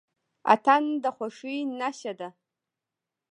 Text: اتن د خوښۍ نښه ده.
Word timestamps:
اتن 0.53 0.83
د 1.03 1.05
خوښۍ 1.15 1.57
نښه 1.79 2.13
ده. 2.19 2.29